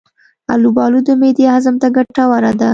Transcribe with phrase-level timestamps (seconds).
[0.53, 2.69] البالو د معدې هضم ته ګټوره ده.